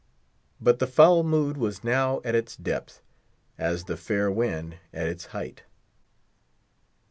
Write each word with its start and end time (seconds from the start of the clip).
But 0.59 0.79
the 0.79 0.87
foul 0.87 1.21
mood 1.23 1.57
was 1.57 1.83
now 1.83 2.21
at 2.25 2.33
its 2.33 2.57
depth, 2.57 3.03
as 3.55 3.83
the 3.83 3.95
fair 3.95 4.31
wind 4.31 4.77
at 4.91 5.05
its 5.05 5.25
height. 5.27 5.61